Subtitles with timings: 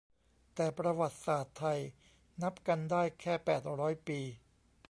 [0.55, 1.79] แต่ประวัติศาสตร์ไทย
[2.41, 4.19] นับกันได้แค่แปดร้อยปี